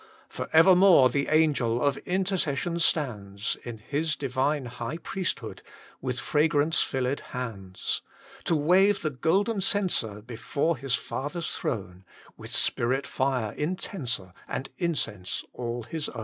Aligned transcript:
For 0.27 0.49
evermore 0.51 1.09
the 1.09 1.27
Angel 1.27 1.79
Of 1.79 1.97
Intercession 2.07 2.79
stands 2.79 3.55
In 3.63 3.77
His 3.77 4.15
Divine 4.15 4.65
High 4.65 4.97
Priesthood 4.97 5.61
With 6.01 6.19
fragrance 6.19 6.81
filled 6.81 7.19
hands, 7.19 8.01
To 8.45 8.55
wave 8.55 9.03
the 9.03 9.11
golden 9.11 9.61
censer 9.61 10.23
Before 10.23 10.75
His 10.75 10.95
Father 10.95 11.37
s 11.37 11.55
throne, 11.55 12.03
With 12.35 12.49
Spirit 12.49 13.05
fire 13.05 13.51
intenser, 13.51 14.33
And 14.47 14.71
incense 14.79 15.43
all 15.53 15.83
His 15.83 16.09
own. 16.09 16.19